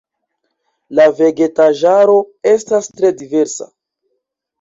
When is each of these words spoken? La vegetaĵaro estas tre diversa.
La 0.99 1.03
vegetaĵaro 1.19 2.15
estas 2.53 2.89
tre 2.95 3.13
diversa. 3.21 3.69